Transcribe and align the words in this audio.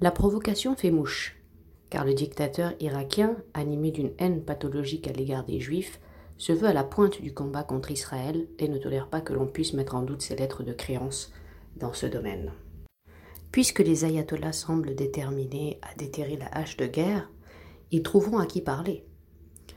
La 0.00 0.10
provocation 0.10 0.74
fait 0.74 0.90
mouche, 0.90 1.36
car 1.88 2.04
le 2.04 2.14
dictateur 2.14 2.72
irakien, 2.80 3.36
animé 3.54 3.92
d'une 3.92 4.12
haine 4.18 4.42
pathologique 4.42 5.06
à 5.06 5.12
l'égard 5.12 5.44
des 5.44 5.60
Juifs, 5.60 6.00
se 6.36 6.52
veut 6.52 6.66
à 6.66 6.72
la 6.72 6.82
pointe 6.82 7.22
du 7.22 7.32
combat 7.32 7.62
contre 7.62 7.92
Israël 7.92 8.48
et 8.58 8.68
ne 8.68 8.78
tolère 8.78 9.08
pas 9.08 9.20
que 9.20 9.32
l'on 9.32 9.46
puisse 9.46 9.72
mettre 9.72 9.94
en 9.94 10.02
doute 10.02 10.22
ses 10.22 10.34
lettres 10.34 10.64
de 10.64 10.72
créance 10.72 11.32
dans 11.76 11.92
ce 11.92 12.06
domaine. 12.06 12.52
Puisque 13.52 13.78
les 13.78 14.04
ayatollahs 14.04 14.52
semblent 14.52 14.96
déterminés 14.96 15.78
à 15.82 15.94
déterrer 15.94 16.36
la 16.36 16.48
hache 16.48 16.76
de 16.76 16.86
guerre, 16.86 17.30
ils 17.92 18.02
trouveront 18.02 18.38
à 18.38 18.46
qui 18.46 18.60
parler. 18.60 19.04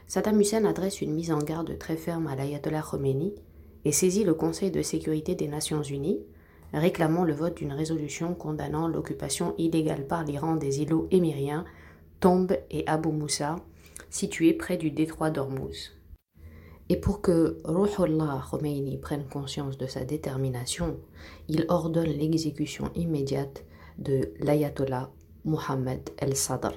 Saddam 0.08 0.42
Hussein 0.42 0.66
adresse 0.66 1.02
une 1.02 1.14
mise 1.14 1.32
en 1.32 1.40
garde 1.40 1.78
très 1.78 1.96
ferme 1.96 2.26
à 2.26 2.36
l'ayatollah 2.36 2.82
Khomeini 2.82 3.36
et 3.86 3.92
saisit 3.92 4.24
le 4.24 4.34
Conseil 4.34 4.72
de 4.72 4.82
sécurité 4.82 5.36
des 5.36 5.48
Nations 5.48 5.84
Unies, 5.84 6.26
réclamant 6.74 7.24
le 7.24 7.34
vote 7.34 7.58
d'une 7.58 7.74
résolution 7.74 8.34
condamnant 8.34 8.88
l'occupation 8.88 9.54
illégale 9.58 10.06
par 10.06 10.24
l'Iran 10.24 10.56
des 10.56 10.82
îlots 10.82 11.08
émiriens, 11.12 11.66
Tombe 12.20 12.58
et 12.72 12.86
Abu 12.88 13.10
Moussa, 13.10 13.58
situés 14.10 14.54
près 14.54 14.78
du 14.78 14.92
détroit 14.92 15.30
d'Ormuz. 15.30 15.94
Et 16.90 16.96
pour 16.96 17.22
que 17.22 17.58
Ruhullah 17.66 18.44
Khomeini 18.50 18.98
prenne 18.98 19.26
conscience 19.26 19.78
de 19.78 19.88
sa 19.88 20.06
détermination, 20.06 20.98
il 21.50 21.66
ordonne 21.68 22.08
l'exécution 22.08 22.92
immédiate 22.96 23.66
de 23.98 24.32
l'ayatollah 24.40 25.12
Mohammed 25.44 26.10
el-Sadr, 26.18 26.74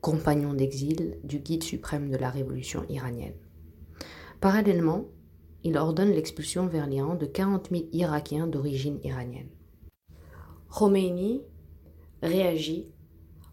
compagnon 0.00 0.54
d'exil 0.54 1.18
du 1.24 1.38
guide 1.38 1.64
suprême 1.64 2.10
de 2.10 2.16
la 2.16 2.30
révolution 2.30 2.84
iranienne. 2.88 3.34
Parallèlement, 4.40 5.06
il 5.64 5.78
ordonne 5.78 6.12
l'expulsion 6.12 6.66
vers 6.66 6.86
l'Iran 6.86 7.14
de 7.14 7.24
40 7.24 7.70
000 7.70 7.84
Irakiens 7.92 8.46
d'origine 8.46 9.00
iranienne. 9.02 9.48
Khomeini 10.68 11.42
réagit 12.22 12.92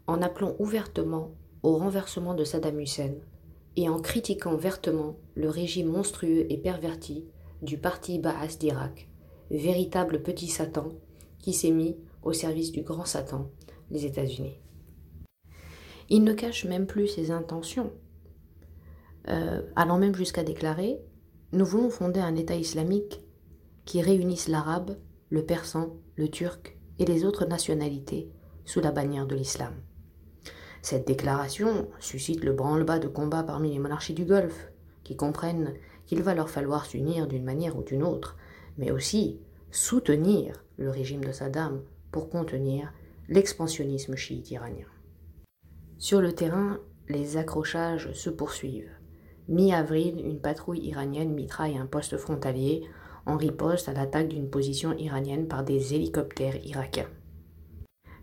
en 0.07 0.21
appelant 0.21 0.55
ouvertement 0.59 1.31
au 1.63 1.77
renversement 1.77 2.33
de 2.33 2.43
Saddam 2.43 2.79
Hussein 2.79 3.13
et 3.77 3.87
en 3.87 4.01
critiquant 4.01 4.57
vertement 4.57 5.15
le 5.35 5.49
régime 5.49 5.87
monstrueux 5.87 6.45
et 6.51 6.57
perverti 6.57 7.25
du 7.61 7.77
parti 7.77 8.19
Baas 8.19 8.57
d'Irak, 8.59 9.07
véritable 9.49 10.21
petit 10.21 10.47
Satan 10.47 10.89
qui 11.39 11.53
s'est 11.53 11.71
mis 11.71 11.95
au 12.23 12.33
service 12.33 12.71
du 12.71 12.81
grand 12.81 13.05
Satan, 13.05 13.49
les 13.89 14.05
États-Unis. 14.05 14.59
Il 16.09 16.23
ne 16.23 16.33
cache 16.33 16.65
même 16.65 16.87
plus 16.87 17.07
ses 17.07 17.31
intentions, 17.31 17.93
euh, 19.29 19.61
allant 19.75 19.97
même 19.97 20.15
jusqu'à 20.15 20.43
déclarer 20.43 20.99
Nous 21.53 21.65
voulons 21.65 21.89
fonder 21.89 22.21
un 22.21 22.37
État 22.37 22.55
islamique 22.55 23.21
qui 23.83 24.01
réunisse 24.01 24.47
l'arabe, 24.47 24.97
le 25.29 25.45
persan, 25.45 25.97
le 26.15 26.29
turc 26.29 26.77
et 26.97 27.03
les 27.05 27.25
autres 27.25 27.45
nationalités 27.45 28.31
sous 28.63 28.79
la 28.79 28.93
bannière 28.93 29.27
de 29.27 29.35
l'islam. 29.35 29.73
Cette 30.81 31.05
déclaration 31.05 31.89
suscite 31.99 32.45
le 32.45 32.53
branle-bas 32.53 32.99
de 32.99 33.09
combat 33.09 33.43
parmi 33.43 33.73
les 33.73 33.79
monarchies 33.79 34.13
du 34.13 34.23
Golfe, 34.23 34.71
qui 35.03 35.17
comprennent 35.17 35.73
qu'il 36.05 36.23
va 36.23 36.35
leur 36.35 36.49
falloir 36.49 36.85
s'unir 36.85 37.27
d'une 37.27 37.43
manière 37.43 37.77
ou 37.77 37.83
d'une 37.83 38.03
autre, 38.03 38.37
mais 38.77 38.91
aussi 38.91 39.41
soutenir 39.71 40.63
le 40.77 40.89
régime 40.89 41.23
de 41.23 41.33
Saddam 41.33 41.81
pour 42.11 42.29
contenir 42.29 42.93
l'expansionnisme 43.27 44.15
chiite 44.15 44.51
iranien. 44.51 44.87
Sur 45.97 46.21
le 46.21 46.31
terrain, 46.31 46.79
les 47.09 47.35
accrochages 47.35 48.13
se 48.13 48.29
poursuivent. 48.29 49.00
Mi-avril, 49.47 50.21
une 50.25 50.39
patrouille 50.39 50.85
iranienne 50.85 51.33
mitraille 51.33 51.77
un 51.77 51.85
poste 51.85 52.17
frontalier 52.17 52.83
en 53.25 53.37
riposte 53.37 53.89
à 53.89 53.93
l'attaque 53.93 54.29
d'une 54.29 54.49
position 54.49 54.95
iranienne 54.97 55.47
par 55.47 55.63
des 55.63 55.93
hélicoptères 55.93 56.63
irakiens. 56.65 57.09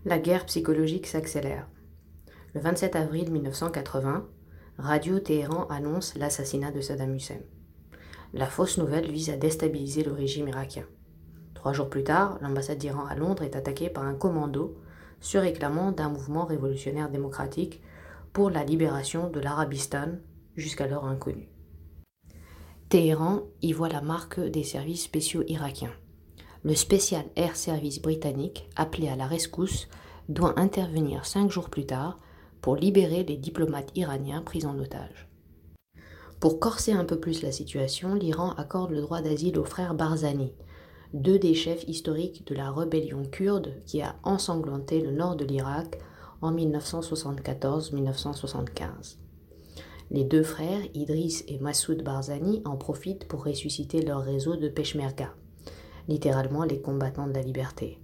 La 0.04 0.18
guerre 0.18 0.46
psychologique 0.46 1.06
s'accélère. 1.06 1.68
Le 2.54 2.60
27 2.60 2.96
avril 2.96 3.30
1980, 3.30 4.26
Radio 4.78 5.18
Téhéran 5.18 5.66
annonce 5.68 6.14
l'assassinat 6.14 6.70
de 6.70 6.80
Saddam 6.80 7.14
Hussein. 7.14 7.40
La 8.32 8.46
fausse 8.46 8.78
nouvelle 8.78 9.10
vise 9.10 9.30
à 9.30 9.36
déstabiliser 9.36 10.04
le 10.04 10.12
régime 10.12 10.48
irakien. 10.48 10.84
Trois 11.54 11.72
jours 11.72 11.90
plus 11.90 12.04
tard, 12.04 12.38
l'ambassade 12.40 12.78
d'Iran 12.78 13.04
à 13.06 13.16
Londres 13.16 13.42
est 13.42 13.56
attaquée 13.56 13.90
par 13.90 14.04
un 14.04 14.14
commando 14.14 14.76
se 15.20 15.38
réclamant 15.38 15.90
d'un 15.90 16.08
mouvement 16.08 16.44
révolutionnaire 16.44 17.10
démocratique 17.10 17.82
pour 18.32 18.50
la 18.50 18.62
libération 18.62 19.28
de 19.30 19.40
l'Arabistan, 19.40 20.18
jusqu'alors 20.58 21.06
inconnu. 21.06 21.48
Téhéran 22.88 23.42
y 23.62 23.72
voit 23.72 23.88
la 23.88 24.00
marque 24.00 24.40
des 24.40 24.64
services 24.64 25.04
spéciaux 25.04 25.44
irakiens. 25.46 25.92
Le 26.64 26.74
Special 26.74 27.24
Air 27.36 27.54
Service 27.56 28.02
britannique, 28.02 28.68
appelé 28.76 29.08
à 29.08 29.16
la 29.16 29.26
rescousse, 29.26 29.88
doit 30.28 30.58
intervenir 30.58 31.24
cinq 31.24 31.50
jours 31.50 31.70
plus 31.70 31.86
tard 31.86 32.18
pour 32.60 32.76
libérer 32.76 33.24
les 33.24 33.36
diplomates 33.36 33.90
iraniens 33.94 34.42
pris 34.42 34.66
en 34.66 34.78
otage. 34.78 35.28
Pour 36.40 36.60
corser 36.60 36.92
un 36.92 37.04
peu 37.04 37.18
plus 37.18 37.42
la 37.42 37.52
situation, 37.52 38.14
l'Iran 38.14 38.52
accorde 38.52 38.90
le 38.90 39.00
droit 39.00 39.22
d'asile 39.22 39.58
aux 39.58 39.64
frères 39.64 39.94
Barzani, 39.94 40.52
deux 41.12 41.38
des 41.38 41.54
chefs 41.54 41.86
historiques 41.88 42.46
de 42.46 42.54
la 42.54 42.70
rébellion 42.70 43.24
kurde 43.24 43.82
qui 43.86 44.02
a 44.02 44.16
ensanglanté 44.22 45.00
le 45.00 45.10
nord 45.10 45.36
de 45.36 45.44
l'Irak 45.44 45.98
en 46.40 46.52
1974-1975. 46.52 49.18
Les 50.10 50.24
deux 50.24 50.42
frères, 50.42 50.80
Idriss 50.94 51.44
et 51.48 51.58
Massoud 51.58 52.02
Barzani, 52.02 52.62
en 52.64 52.76
profitent 52.76 53.28
pour 53.28 53.44
ressusciter 53.44 54.00
leur 54.00 54.22
réseau 54.22 54.56
de 54.56 54.68
Peshmerga, 54.68 55.34
littéralement 56.08 56.64
les 56.64 56.80
combattants 56.80 57.26
de 57.26 57.34
la 57.34 57.42
liberté. 57.42 57.98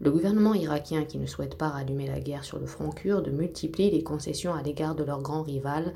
Le 0.00 0.12
gouvernement 0.12 0.54
irakien, 0.54 1.04
qui 1.04 1.18
ne 1.18 1.26
souhaite 1.26 1.58
pas 1.58 1.70
rallumer 1.70 2.06
la 2.06 2.20
guerre 2.20 2.44
sur 2.44 2.60
le 2.60 2.66
front 2.66 2.90
kurde, 2.90 3.32
multiplie 3.32 3.90
les 3.90 4.04
concessions 4.04 4.54
à 4.54 4.62
l'égard 4.62 4.94
de 4.94 5.02
leur 5.02 5.20
grand 5.20 5.42
rival, 5.42 5.92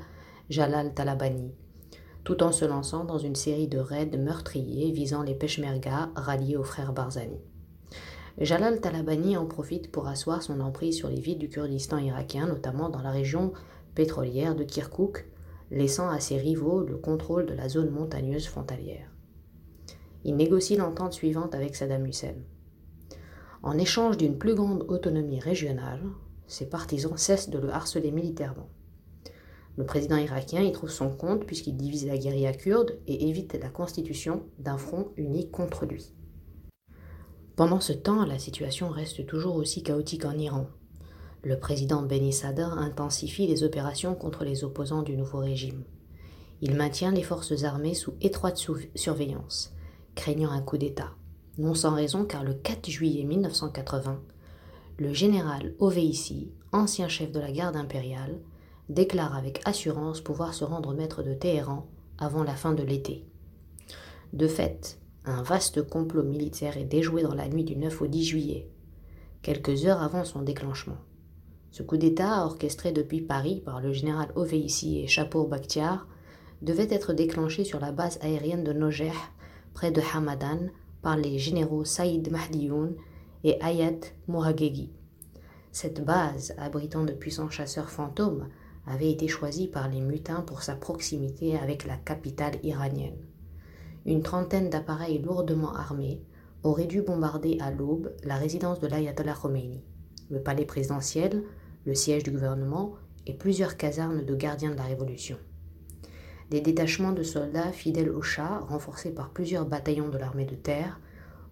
Jalal 0.49 0.93
Talabani, 0.93 1.53
tout 2.25 2.43
en 2.43 2.51
se 2.51 2.65
lançant 2.65 3.05
dans 3.05 3.17
une 3.17 3.35
série 3.35 3.69
de 3.69 3.79
raids 3.79 4.17
meurtriers 4.17 4.91
visant 4.91 5.23
les 5.23 5.35
Peshmerga 5.35 6.09
ralliés 6.15 6.57
aux 6.57 6.65
frères 6.65 6.91
Barzani. 6.91 7.39
Jalal 8.39 8.81
Talabani 8.81 9.37
en 9.37 9.45
profite 9.45 9.89
pour 9.89 10.07
asseoir 10.07 10.41
son 10.41 10.59
emprise 10.59 10.97
sur 10.97 11.07
les 11.07 11.21
villes 11.21 11.37
du 11.37 11.47
Kurdistan 11.47 11.97
irakien, 11.97 12.47
notamment 12.47 12.89
dans 12.89 13.01
la 13.01 13.11
région 13.11 13.53
pétrolière 13.95 14.55
de 14.55 14.63
Kirkouk, 14.63 15.27
laissant 15.71 16.09
à 16.09 16.19
ses 16.19 16.37
rivaux 16.37 16.81
le 16.81 16.97
contrôle 16.97 17.45
de 17.45 17.53
la 17.53 17.69
zone 17.69 17.89
montagneuse 17.89 18.47
frontalière. 18.47 19.09
Il 20.23 20.35
négocie 20.35 20.77
l'entente 20.77 21.13
suivante 21.13 21.55
avec 21.55 21.75
Saddam 21.75 22.05
Hussein. 22.05 22.35
En 23.61 23.77
échange 23.77 24.17
d'une 24.17 24.37
plus 24.37 24.55
grande 24.55 24.85
autonomie 24.87 25.39
régionale, 25.39 26.01
ses 26.47 26.69
partisans 26.69 27.17
cessent 27.17 27.49
de 27.49 27.59
le 27.59 27.69
harceler 27.69 28.11
militairement. 28.11 28.69
Le 29.75 29.85
président 29.85 30.17
irakien 30.17 30.61
y 30.61 30.71
trouve 30.71 30.91
son 30.91 31.09
compte 31.09 31.45
puisqu'il 31.45 31.75
divise 31.75 32.05
la 32.05 32.17
guérilla 32.17 32.53
kurde 32.53 32.99
et 33.07 33.29
évite 33.29 33.57
la 33.59 33.69
constitution 33.69 34.43
d'un 34.59 34.77
front 34.77 35.11
uni 35.17 35.49
contre 35.49 35.85
lui. 35.85 36.13
Pendant 37.55 37.79
ce 37.79 37.93
temps, 37.93 38.25
la 38.25 38.37
situation 38.37 38.89
reste 38.89 39.25
toujours 39.25 39.55
aussi 39.55 39.81
chaotique 39.81 40.25
en 40.25 40.37
Iran. 40.37 40.67
Le 41.43 41.59
président 41.59 42.01
Beni 42.01 42.33
Sadr 42.33 42.77
intensifie 42.77 43.47
les 43.47 43.63
opérations 43.63 44.15
contre 44.15 44.43
les 44.43 44.63
opposants 44.63 45.03
du 45.03 45.17
nouveau 45.17 45.39
régime. 45.39 45.83
Il 46.61 46.75
maintient 46.75 47.11
les 47.11 47.23
forces 47.23 47.63
armées 47.63 47.95
sous 47.95 48.13
étroite 48.21 48.57
surveillance, 48.95 49.73
craignant 50.15 50.51
un 50.51 50.61
coup 50.61 50.77
d'État 50.77 51.11
non 51.57 51.75
sans 51.75 51.93
raison 51.93 52.25
car 52.25 52.43
le 52.43 52.53
4 52.53 52.89
juillet 52.89 53.23
1980, 53.23 54.19
le 54.97 55.13
général 55.13 55.75
Oveissi, 55.79 56.51
ancien 56.71 57.07
chef 57.07 57.31
de 57.31 57.39
la 57.39 57.51
garde 57.51 57.75
impériale, 57.75 58.39
déclare 58.89 59.35
avec 59.35 59.61
assurance 59.65 60.21
pouvoir 60.21 60.53
se 60.53 60.63
rendre 60.63 60.93
maître 60.93 61.23
de 61.23 61.33
Téhéran 61.33 61.87
avant 62.17 62.43
la 62.43 62.55
fin 62.55 62.73
de 62.73 62.83
l'été. 62.83 63.25
De 64.33 64.47
fait, 64.47 64.99
un 65.25 65.41
vaste 65.43 65.87
complot 65.87 66.23
militaire 66.23 66.77
est 66.77 66.85
déjoué 66.85 67.23
dans 67.23 67.35
la 67.35 67.47
nuit 67.47 67.63
du 67.63 67.75
9 67.75 68.01
au 68.01 68.07
10 68.07 68.25
juillet, 68.25 68.69
quelques 69.41 69.85
heures 69.85 70.01
avant 70.01 70.25
son 70.25 70.41
déclenchement. 70.41 70.97
Ce 71.73 71.81
coup 71.81 71.97
d'État, 71.97 72.45
orchestré 72.45 72.91
depuis 72.91 73.19
Paris 73.19 73.59
par 73.65 73.81
le 73.81 73.93
général 73.93 74.27
Oveissi 74.35 74.99
et 74.99 75.07
Chapour 75.07 75.47
Bakhtiar, 75.47 76.07
devait 76.61 76.87
être 76.91 77.13
déclenché 77.13 77.63
sur 77.63 77.79
la 77.79 77.91
base 77.91 78.19
aérienne 78.21 78.63
de 78.63 78.73
Nojeh, 78.73 79.11
près 79.73 79.89
de 79.89 79.99
Hamadan, 80.13 80.69
par 81.01 81.17
les 81.17 81.39
généraux 81.39 81.83
Saïd 81.83 82.31
Mahdioun 82.31 82.93
et 83.43 83.59
Ayat 83.59 84.01
Mouhagegi. 84.27 84.91
Cette 85.71 86.05
base, 86.05 86.53
abritant 86.59 87.05
de 87.05 87.11
puissants 87.11 87.49
chasseurs 87.49 87.89
fantômes, 87.89 88.49
avait 88.85 89.09
été 89.09 89.27
choisie 89.27 89.67
par 89.67 89.89
les 89.89 90.01
mutins 90.01 90.41
pour 90.41 90.61
sa 90.61 90.75
proximité 90.75 91.57
avec 91.57 91.87
la 91.87 91.97
capitale 91.97 92.59
iranienne. 92.61 93.17
Une 94.05 94.21
trentaine 94.21 94.69
d'appareils 94.69 95.23
lourdement 95.23 95.73
armés 95.73 96.21
auraient 96.61 96.85
dû 96.85 97.01
bombarder 97.01 97.57
à 97.61 97.71
l'aube 97.71 98.13
la 98.23 98.35
résidence 98.35 98.79
de 98.79 98.85
l'Ayatollah 98.85 99.33
Khomeini, 99.33 99.81
le 100.29 100.39
palais 100.39 100.65
présidentiel, 100.65 101.43
le 101.85 101.95
siège 101.95 102.23
du 102.23 102.31
gouvernement 102.31 102.93
et 103.25 103.33
plusieurs 103.33 103.77
casernes 103.77 104.25
de 104.25 104.35
gardiens 104.35 104.71
de 104.71 104.77
la 104.77 104.83
Révolution. 104.83 105.37
Des 106.49 106.61
détachements 106.61 107.13
de 107.13 107.23
soldats 107.23 107.71
fidèles 107.71 108.11
au 108.11 108.21
Shah, 108.21 108.59
renforcés 108.59 109.13
par 109.13 109.31
plusieurs 109.31 109.65
bataillons 109.65 110.09
de 110.09 110.17
l'armée 110.17 110.45
de 110.45 110.55
terre, 110.55 110.99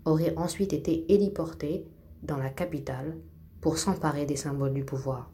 auraient 0.06 0.36
ensuite 0.38 0.74
été 0.74 1.12
héliportés 1.14 1.86
dans 2.24 2.38
la 2.38 2.50
capitale 2.50 3.18
pour 3.62 3.78
s'emparer 3.78 4.26
des 4.26 4.36
symboles 4.36 4.74
du 4.74 4.84
pouvoir. 4.84 5.32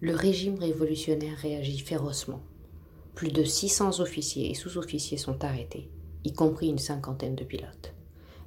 Le 0.00 0.14
régime 0.14 0.58
révolutionnaire 0.58 1.36
réagit 1.38 1.78
férocement. 1.78 2.40
Plus 3.14 3.32
de 3.32 3.42
600 3.42 4.00
officiers 4.00 4.50
et 4.50 4.54
sous-officiers 4.54 5.18
sont 5.18 5.44
arrêtés, 5.44 5.90
y 6.24 6.32
compris 6.32 6.68
une 6.68 6.78
cinquantaine 6.78 7.34
de 7.34 7.44
pilotes. 7.44 7.94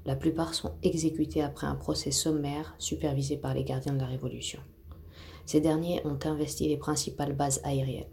La 0.05 0.15
plupart 0.15 0.53
sont 0.53 0.71
exécutés 0.81 1.41
après 1.41 1.67
un 1.67 1.75
procès 1.75 2.11
sommaire 2.11 2.73
supervisé 2.79 3.37
par 3.37 3.53
les 3.53 3.63
gardiens 3.63 3.93
de 3.93 3.99
la 3.99 4.07
Révolution. 4.07 4.59
Ces 5.45 5.61
derniers 5.61 6.01
ont 6.05 6.19
investi 6.25 6.67
les 6.67 6.77
principales 6.77 7.33
bases 7.33 7.61
aériennes. 7.63 8.05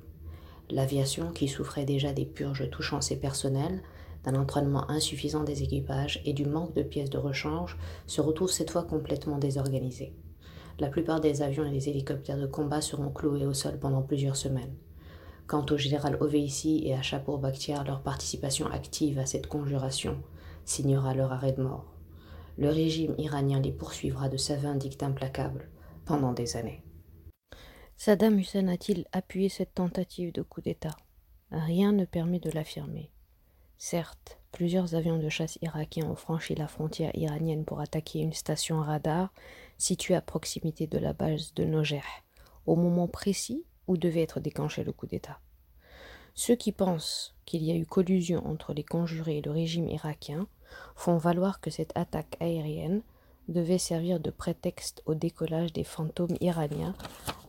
L'aviation, 0.70 1.30
qui 1.32 1.48
souffrait 1.48 1.84
déjà 1.84 2.12
des 2.12 2.26
purges 2.26 2.68
touchant 2.70 3.00
ses 3.00 3.16
personnels, 3.16 3.82
d'un 4.24 4.34
entraînement 4.34 4.90
insuffisant 4.90 5.44
des 5.44 5.62
équipages 5.62 6.20
et 6.24 6.32
du 6.32 6.44
manque 6.44 6.74
de 6.74 6.82
pièces 6.82 7.10
de 7.10 7.18
rechange, 7.18 7.78
se 8.06 8.20
retrouve 8.20 8.50
cette 8.50 8.70
fois 8.70 8.82
complètement 8.82 9.38
désorganisée. 9.38 10.12
La 10.78 10.88
plupart 10.88 11.20
des 11.20 11.42
avions 11.42 11.64
et 11.64 11.70
des 11.70 11.88
hélicoptères 11.88 12.38
de 12.38 12.46
combat 12.46 12.80
seront 12.80 13.10
cloués 13.10 13.46
au 13.46 13.54
sol 13.54 13.78
pendant 13.78 14.02
plusieurs 14.02 14.36
semaines. 14.36 14.74
Quant 15.46 15.64
au 15.70 15.78
général 15.78 16.18
Oveissi 16.20 16.82
et 16.84 16.94
à 16.94 17.02
Chapour 17.02 17.38
Bakhtiar, 17.38 17.84
leur 17.84 18.02
participation 18.02 18.66
active 18.66 19.18
à 19.18 19.26
cette 19.26 19.46
conjuration 19.46 20.18
signera 20.64 21.14
leur 21.14 21.32
arrêt 21.32 21.52
de 21.52 21.62
mort. 21.62 21.86
Le 22.58 22.68
régime 22.68 23.14
iranien 23.16 23.60
les 23.60 23.72
poursuivra 23.72 24.28
de 24.28 24.36
sa 24.36 24.56
vindicte 24.56 25.02
implacable 25.02 25.68
pendant 26.04 26.32
des 26.32 26.56
années. 26.56 26.82
Saddam 28.00 28.38
Hussein 28.38 28.68
a-t-il 28.68 29.06
appuyé 29.10 29.48
cette 29.48 29.74
tentative 29.74 30.30
de 30.30 30.42
coup 30.42 30.60
d'État? 30.60 30.96
Rien 31.50 31.90
ne 31.90 32.04
permet 32.04 32.38
de 32.38 32.48
l'affirmer. 32.48 33.10
Certes, 33.76 34.38
plusieurs 34.52 34.94
avions 34.94 35.18
de 35.18 35.28
chasse 35.28 35.58
irakiens 35.62 36.08
ont 36.08 36.14
franchi 36.14 36.54
la 36.54 36.68
frontière 36.68 37.10
iranienne 37.16 37.64
pour 37.64 37.80
attaquer 37.80 38.20
une 38.20 38.32
station 38.32 38.80
radar 38.80 39.32
située 39.78 40.14
à 40.14 40.20
proximité 40.20 40.86
de 40.86 40.96
la 40.96 41.12
base 41.12 41.52
de 41.54 41.64
Nojeh, 41.64 42.00
au 42.66 42.76
moment 42.76 43.08
précis 43.08 43.64
où 43.88 43.96
devait 43.96 44.22
être 44.22 44.38
déclenché 44.38 44.84
le 44.84 44.92
coup 44.92 45.08
d'État. 45.08 45.40
Ceux 46.34 46.54
qui 46.54 46.70
pensent 46.70 47.34
qu'il 47.46 47.64
y 47.64 47.72
a 47.72 47.76
eu 47.76 47.84
collusion 47.84 48.46
entre 48.46 48.74
les 48.74 48.84
conjurés 48.84 49.38
et 49.38 49.42
le 49.42 49.50
régime 49.50 49.88
irakien 49.88 50.46
font 50.94 51.16
valoir 51.16 51.60
que 51.60 51.70
cette 51.70 51.96
attaque 51.96 52.36
aérienne 52.38 53.02
devait 53.48 53.78
servir 53.78 54.20
de 54.20 54.30
prétexte 54.30 55.02
au 55.04 55.16
décollage 55.16 55.72
des 55.72 55.82
fantômes 55.82 56.36
iraniens 56.40 56.94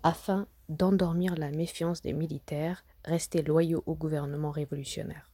afin 0.04 0.48
d'endormir 0.69 1.36
la 1.36 1.51
méfiance 1.51 2.01
des 2.01 2.13
militaires 2.13 2.84
restés 3.06 3.42
loyaux 3.42 3.84
au 3.86 3.96
gouvernement 3.96 4.51
révolutionnaire. 4.51 5.31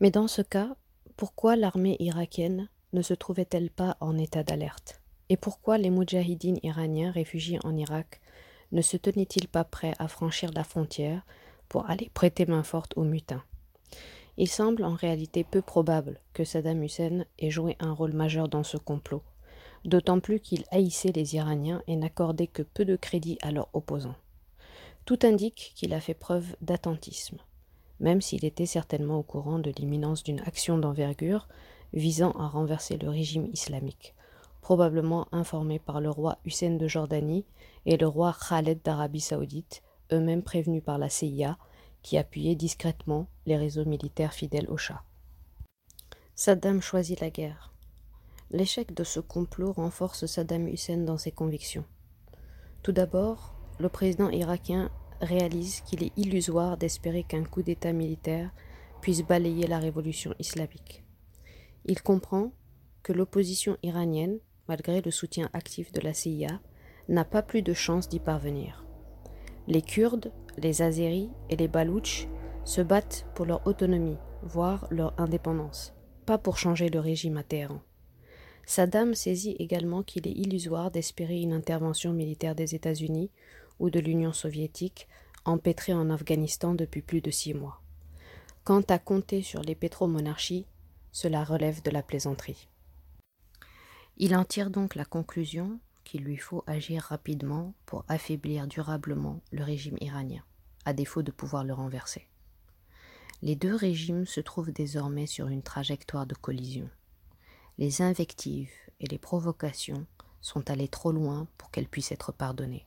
Mais 0.00 0.10
dans 0.10 0.28
ce 0.28 0.42
cas, 0.42 0.76
pourquoi 1.16 1.56
l'armée 1.56 1.96
irakienne 1.98 2.68
ne 2.92 3.02
se 3.02 3.14
trouvait-elle 3.14 3.70
pas 3.70 3.96
en 4.00 4.16
état 4.16 4.42
d'alerte? 4.42 5.00
Et 5.28 5.36
pourquoi 5.36 5.78
les 5.78 5.90
moudjahidines 5.90 6.58
iraniens 6.62 7.12
réfugiés 7.12 7.58
en 7.62 7.76
Irak 7.76 8.20
ne 8.72 8.82
se 8.82 8.96
tenaient-ils 8.96 9.48
pas 9.48 9.64
prêts 9.64 9.94
à 9.98 10.08
franchir 10.08 10.50
la 10.54 10.64
frontière 10.64 11.24
pour 11.68 11.88
aller 11.88 12.10
prêter 12.14 12.46
main 12.46 12.62
forte 12.62 12.96
aux 12.96 13.04
mutins? 13.04 13.44
Il 14.36 14.48
semble 14.48 14.84
en 14.84 14.94
réalité 14.94 15.44
peu 15.44 15.60
probable 15.60 16.20
que 16.32 16.44
Saddam 16.44 16.82
Hussein 16.82 17.24
ait 17.38 17.50
joué 17.50 17.76
un 17.78 17.92
rôle 17.92 18.12
majeur 18.12 18.48
dans 18.48 18.64
ce 18.64 18.76
complot, 18.76 19.22
d'autant 19.84 20.20
plus 20.20 20.40
qu'il 20.40 20.64
haïssait 20.70 21.12
les 21.12 21.34
Iraniens 21.36 21.82
et 21.86 21.96
n'accordait 21.96 22.46
que 22.46 22.62
peu 22.62 22.84
de 22.84 22.96
crédit 22.96 23.38
à 23.42 23.50
leurs 23.50 23.68
opposants. 23.72 24.16
Tout 25.04 25.18
indique 25.22 25.72
qu'il 25.74 25.94
a 25.94 26.00
fait 26.00 26.14
preuve 26.14 26.56
d'attentisme, 26.60 27.38
même 27.98 28.20
s'il 28.20 28.44
était 28.44 28.66
certainement 28.66 29.18
au 29.18 29.22
courant 29.22 29.58
de 29.58 29.70
l'imminence 29.70 30.22
d'une 30.22 30.40
action 30.40 30.78
d'envergure 30.78 31.48
visant 31.92 32.32
à 32.32 32.46
renverser 32.46 32.96
le 32.96 33.08
régime 33.08 33.48
islamique, 33.52 34.14
probablement 34.60 35.26
informé 35.32 35.78
par 35.78 36.00
le 36.00 36.10
roi 36.10 36.38
Hussein 36.44 36.76
de 36.76 36.86
Jordanie 36.86 37.44
et 37.86 37.96
le 37.96 38.06
roi 38.06 38.34
Khaled 38.48 38.80
d'Arabie 38.82 39.20
saoudite, 39.20 39.82
eux-mêmes 40.12 40.42
prévenus 40.42 40.82
par 40.84 40.98
la 40.98 41.08
CIA, 41.08 41.58
qui 42.02 42.16
appuyait 42.16 42.54
discrètement 42.54 43.26
les 43.46 43.56
réseaux 43.56 43.84
militaires 43.84 44.32
fidèles 44.32 44.70
au 44.70 44.76
Shah. 44.76 45.02
Saddam 46.34 46.80
choisit 46.80 47.20
la 47.20 47.30
guerre. 47.30 47.69
L'échec 48.52 48.92
de 48.94 49.04
ce 49.04 49.20
complot 49.20 49.72
renforce 49.72 50.26
Saddam 50.26 50.66
Hussein 50.66 50.98
dans 50.98 51.18
ses 51.18 51.30
convictions. 51.30 51.84
Tout 52.82 52.90
d'abord, 52.90 53.54
le 53.78 53.88
président 53.88 54.28
irakien 54.28 54.90
réalise 55.20 55.82
qu'il 55.82 56.02
est 56.02 56.12
illusoire 56.16 56.76
d'espérer 56.76 57.22
qu'un 57.22 57.44
coup 57.44 57.62
d'État 57.62 57.92
militaire 57.92 58.50
puisse 59.02 59.22
balayer 59.22 59.68
la 59.68 59.78
révolution 59.78 60.34
islamique. 60.40 61.04
Il 61.84 62.02
comprend 62.02 62.52
que 63.04 63.12
l'opposition 63.12 63.76
iranienne, 63.84 64.40
malgré 64.66 65.00
le 65.00 65.12
soutien 65.12 65.48
actif 65.52 65.92
de 65.92 66.00
la 66.00 66.12
CIA, 66.12 66.60
n'a 67.08 67.24
pas 67.24 67.42
plus 67.42 67.62
de 67.62 67.72
chance 67.72 68.08
d'y 68.08 68.18
parvenir. 68.18 68.84
Les 69.68 69.82
Kurdes, 69.82 70.32
les 70.58 70.82
Azéris 70.82 71.30
et 71.50 71.56
les 71.56 71.68
Baloutches 71.68 72.26
se 72.64 72.80
battent 72.80 73.26
pour 73.36 73.46
leur 73.46 73.64
autonomie, 73.66 74.18
voire 74.42 74.88
leur 74.90 75.14
indépendance, 75.20 75.94
pas 76.26 76.36
pour 76.36 76.58
changer 76.58 76.88
le 76.88 76.98
régime 76.98 77.36
à 77.36 77.44
Téhéran. 77.44 77.80
Saddam 78.70 79.16
saisit 79.16 79.56
également 79.58 80.04
qu'il 80.04 80.28
est 80.28 80.30
illusoire 80.30 80.92
d'espérer 80.92 81.40
une 81.40 81.52
intervention 81.52 82.12
militaire 82.12 82.54
des 82.54 82.76
États-Unis 82.76 83.28
ou 83.80 83.90
de 83.90 83.98
l'Union 83.98 84.32
soviétique 84.32 85.08
empêtrée 85.44 85.92
en 85.92 86.08
Afghanistan 86.08 86.76
depuis 86.76 87.02
plus 87.02 87.20
de 87.20 87.32
six 87.32 87.52
mois. 87.52 87.82
Quant 88.62 88.82
à 88.82 89.00
compter 89.00 89.42
sur 89.42 89.60
les 89.62 89.74
pétromonarchies, 89.74 90.66
cela 91.10 91.42
relève 91.42 91.82
de 91.82 91.90
la 91.90 92.04
plaisanterie. 92.04 92.68
Il 94.18 94.36
en 94.36 94.44
tire 94.44 94.70
donc 94.70 94.94
la 94.94 95.04
conclusion 95.04 95.80
qu'il 96.04 96.22
lui 96.22 96.36
faut 96.36 96.62
agir 96.68 97.02
rapidement 97.02 97.74
pour 97.86 98.04
affaiblir 98.06 98.68
durablement 98.68 99.40
le 99.50 99.64
régime 99.64 99.96
iranien, 100.00 100.44
à 100.84 100.92
défaut 100.92 101.22
de 101.22 101.32
pouvoir 101.32 101.64
le 101.64 101.74
renverser. 101.74 102.28
Les 103.42 103.56
deux 103.56 103.74
régimes 103.74 104.26
se 104.26 104.40
trouvent 104.40 104.70
désormais 104.70 105.26
sur 105.26 105.48
une 105.48 105.64
trajectoire 105.64 106.26
de 106.26 106.36
collision 106.36 106.88
les 107.80 108.02
invectives 108.02 108.70
et 109.00 109.06
les 109.06 109.16
provocations 109.16 110.06
sont 110.42 110.68
allées 110.68 110.86
trop 110.86 111.12
loin 111.12 111.48
pour 111.56 111.70
qu'elles 111.70 111.88
puissent 111.88 112.12
être 112.12 112.30
pardonnées. 112.30 112.86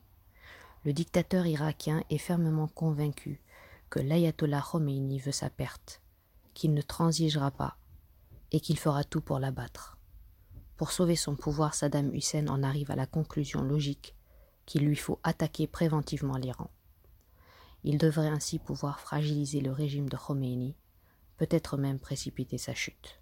Le 0.84 0.92
dictateur 0.92 1.46
irakien 1.46 2.04
est 2.10 2.18
fermement 2.18 2.68
convaincu 2.68 3.42
que 3.90 3.98
l'ayatollah 3.98 4.62
Khomeini 4.62 5.18
veut 5.18 5.32
sa 5.32 5.50
perte, 5.50 6.00
qu'il 6.54 6.74
ne 6.74 6.80
transigera 6.80 7.50
pas 7.50 7.76
et 8.52 8.60
qu'il 8.60 8.78
fera 8.78 9.02
tout 9.02 9.20
pour 9.20 9.40
l'abattre. 9.40 9.98
Pour 10.76 10.92
sauver 10.92 11.16
son 11.16 11.34
pouvoir, 11.34 11.74
Saddam 11.74 12.14
Hussein 12.14 12.46
en 12.46 12.62
arrive 12.62 12.92
à 12.92 12.96
la 12.96 13.06
conclusion 13.06 13.62
logique 13.62 14.14
qu'il 14.64 14.84
lui 14.86 14.96
faut 14.96 15.18
attaquer 15.24 15.66
préventivement 15.66 16.36
l'Iran. 16.36 16.70
Il 17.82 17.98
devrait 17.98 18.28
ainsi 18.28 18.60
pouvoir 18.60 19.00
fragiliser 19.00 19.60
le 19.60 19.72
régime 19.72 20.08
de 20.08 20.16
Khomeini, 20.16 20.76
peut-être 21.36 21.78
même 21.78 21.98
précipiter 21.98 22.58
sa 22.58 22.74
chute. 22.74 23.18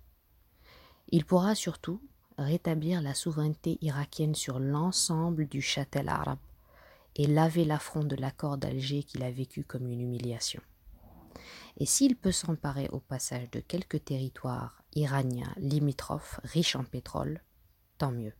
Il 1.12 1.26
pourra 1.26 1.54
surtout 1.54 2.00
rétablir 2.38 3.02
la 3.02 3.12
souveraineté 3.12 3.76
irakienne 3.82 4.34
sur 4.34 4.58
l'ensemble 4.58 5.46
du 5.46 5.60
châtel 5.60 6.08
arabe 6.08 6.38
et 7.16 7.26
laver 7.26 7.66
l'affront 7.66 8.02
de 8.02 8.16
l'accord 8.16 8.56
d'Alger 8.56 9.02
qu'il 9.02 9.22
a 9.22 9.30
vécu 9.30 9.62
comme 9.62 9.86
une 9.86 10.00
humiliation. 10.00 10.62
Et 11.76 11.84
s'il 11.84 12.16
peut 12.16 12.32
s'emparer 12.32 12.88
au 12.92 12.98
passage 12.98 13.50
de 13.50 13.60
quelques 13.60 14.02
territoires 14.06 14.82
iraniens 14.94 15.52
limitrophes 15.58 16.40
riches 16.44 16.76
en 16.76 16.84
pétrole, 16.84 17.42
tant 17.98 18.12
mieux. 18.12 18.32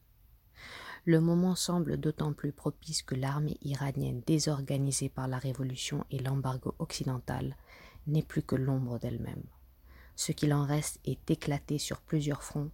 Le 1.05 1.21
moment 1.21 1.57
semble 1.57 1.99
d'autant 1.99 2.33
plus 2.33 2.53
propice 2.53 3.03
que 3.03 3.15
l'armée 3.15 3.59
iranienne 3.61 4.23
désorganisée 4.27 5.11
par 5.11 5.29
la 5.29 5.39
révolution 5.39 6.07
et 6.11 6.19
l'embargo 6.19 6.75
occidental 6.79 7.57
n'est 8.07 8.23
plus 8.23 8.43
que 8.43 8.57
l'ombre 8.57 8.99
d'elle-même. 8.99 9.43
Ce 10.17 10.33
qu'il 10.33 10.53
en 10.53 10.65
reste 10.65 11.01
est 11.05 11.31
éclaté 11.31 11.79
sur 11.79 12.01
plusieurs 12.01 12.43
fronts 12.43 12.71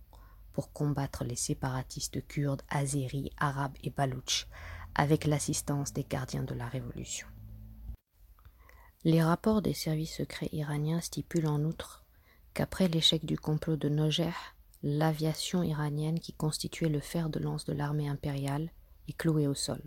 pour 0.52 0.72
combattre 0.72 1.24
les 1.24 1.36
séparatistes 1.36 2.26
kurdes, 2.26 2.62
azéris, 2.68 3.30
arabes 3.36 3.76
et 3.82 3.90
baloutches, 3.90 4.48
avec 4.94 5.24
l'assistance 5.24 5.92
des 5.92 6.04
gardiens 6.04 6.42
de 6.42 6.54
la 6.54 6.66
révolution. 6.66 7.28
Les 9.04 9.22
rapports 9.22 9.62
des 9.62 9.74
services 9.74 10.16
secrets 10.16 10.48
iraniens 10.52 11.00
stipulent 11.00 11.46
en 11.46 11.62
outre 11.62 12.04
qu'après 12.54 12.88
l'échec 12.88 13.24
du 13.24 13.38
complot 13.38 13.76
de 13.76 13.88
Nojeh, 13.88 14.34
l'aviation 14.82 15.62
iranienne 15.62 16.18
qui 16.18 16.32
constituait 16.32 16.88
le 16.88 17.00
fer 17.00 17.30
de 17.30 17.38
lance 17.38 17.64
de 17.64 17.72
l'armée 17.72 18.08
impériale 18.08 18.70
est 19.06 19.16
clouée 19.16 19.46
au 19.46 19.54
sol. 19.54 19.80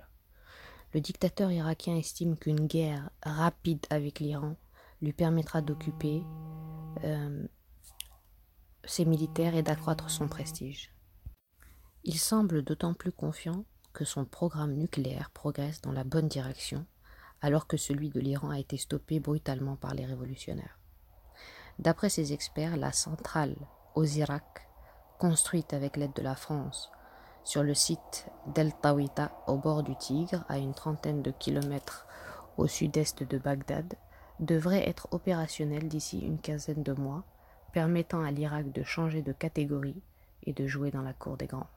Le 0.93 1.01
dictateur 1.01 1.51
irakien 1.51 1.95
estime 1.97 2.37
qu'une 2.37 2.67
guerre 2.67 3.09
rapide 3.23 3.85
avec 3.89 4.19
l'Iran 4.19 4.55
lui 5.01 5.13
permettra 5.13 5.61
d'occuper 5.61 6.23
euh, 7.03 7.47
ses 8.85 9.05
militaires 9.05 9.55
et 9.55 9.63
d'accroître 9.63 10.09
son 10.09 10.27
prestige. 10.27 10.91
Il 12.03 12.17
semble 12.17 12.63
d'autant 12.63 12.93
plus 12.93 13.11
confiant 13.11 13.65
que 13.93 14.05
son 14.05 14.25
programme 14.25 14.73
nucléaire 14.73 15.29
progresse 15.31 15.81
dans 15.81 15.91
la 15.91 16.03
bonne 16.03 16.27
direction, 16.27 16.85
alors 17.41 17.67
que 17.67 17.77
celui 17.77 18.09
de 18.09 18.19
l'Iran 18.19 18.49
a 18.49 18.59
été 18.59 18.77
stoppé 18.77 19.19
brutalement 19.19 19.75
par 19.75 19.93
les 19.93 20.05
révolutionnaires. 20.05 20.79
D'après 21.79 22.09
ses 22.09 22.33
experts, 22.33 22.77
la 22.77 22.91
centrale 22.91 23.55
aux 23.95 24.05
Irak, 24.05 24.67
construite 25.19 25.73
avec 25.73 25.97
l'aide 25.97 26.13
de 26.13 26.21
la 26.21 26.35
France, 26.35 26.91
sur 27.43 27.63
le 27.63 27.73
site 27.73 28.27
d'El 28.47 28.73
Tawita 28.73 29.31
au 29.47 29.57
bord 29.57 29.83
du 29.83 29.95
Tigre, 29.95 30.45
à 30.47 30.57
une 30.57 30.73
trentaine 30.73 31.21
de 31.21 31.31
kilomètres 31.31 32.07
au 32.57 32.67
sud-est 32.67 33.23
de 33.23 33.37
Bagdad, 33.37 33.95
devrait 34.41 34.87
être 34.87 35.07
opérationnel 35.11 35.87
d'ici 35.87 36.19
une 36.19 36.39
quinzaine 36.39 36.83
de 36.83 36.93
mois, 36.93 37.23
permettant 37.73 38.21
à 38.21 38.31
l'Irak 38.31 38.71
de 38.73 38.83
changer 38.83 39.21
de 39.21 39.31
catégorie 39.31 40.01
et 40.43 40.53
de 40.53 40.67
jouer 40.67 40.91
dans 40.91 41.03
la 41.03 41.13
cour 41.13 41.37
des 41.37 41.47
grands. 41.47 41.69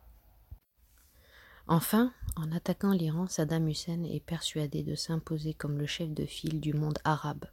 Enfin, 1.67 2.13
en 2.37 2.53
attaquant 2.53 2.93
l'Iran, 2.93 3.27
Saddam 3.27 3.69
Hussein 3.69 4.05
est 4.05 4.25
persuadé 4.25 4.83
de 4.83 4.95
s'imposer 4.95 5.55
comme 5.55 5.79
le 5.79 5.87
chef 5.87 6.11
de 6.11 6.27
file 6.27 6.61
du 6.61 6.75
monde 6.75 6.99
arabe, 7.05 7.47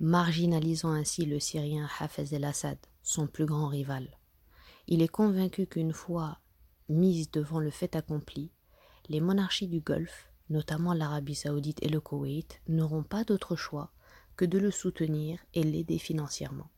marginalisant 0.00 0.90
ainsi 0.90 1.26
le 1.26 1.38
Syrien 1.38 1.88
Hafez 2.00 2.34
el-Assad, 2.34 2.78
son 3.02 3.26
plus 3.26 3.46
grand 3.46 3.68
rival. 3.68 4.08
Il 4.88 5.02
est 5.02 5.08
convaincu 5.08 5.66
qu'une 5.66 5.92
fois 5.92 6.38
mise 6.88 7.30
devant 7.30 7.60
le 7.60 7.70
fait 7.70 7.94
accompli, 7.94 8.50
les 9.08 9.20
monarchies 9.20 9.68
du 9.68 9.80
Golfe, 9.80 10.28
notamment 10.50 10.92
l'Arabie 10.92 11.34
saoudite 11.34 11.82
et 11.82 11.88
le 11.88 12.00
Koweït, 12.00 12.60
n'auront 12.68 13.02
pas 13.02 13.24
d'autre 13.24 13.56
choix 13.56 13.92
que 14.36 14.44
de 14.44 14.58
le 14.58 14.70
soutenir 14.70 15.38
et 15.54 15.62
l'aider 15.62 15.98
financièrement. 15.98 16.70